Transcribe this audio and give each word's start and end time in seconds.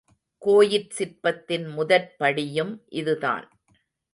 கோயிற் 0.41 0.87
சிற்பத்தின் 0.89 1.67
முதற்படியும் 1.67 2.73
இதுதான். 2.93 3.47